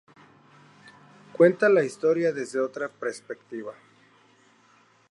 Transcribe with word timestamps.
Cuentan 1.31 1.75
la 1.75 1.83
historia 1.83 2.31
desde 2.33 2.59
otra 2.59 2.89
perspectiva. 2.89 3.75